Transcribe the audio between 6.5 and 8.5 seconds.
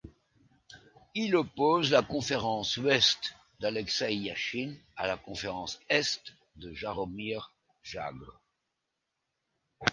de Jaromír Jágr.